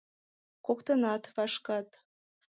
[0.65, 1.87] Коктынат вашкат.